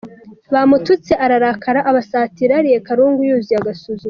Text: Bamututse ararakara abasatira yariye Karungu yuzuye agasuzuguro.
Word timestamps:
Bamututse 0.53 1.11
ararakara 1.25 1.79
abasatira 1.89 2.51
yariye 2.57 2.79
Karungu 2.87 3.21
yuzuye 3.29 3.57
agasuzuguro. 3.61 3.99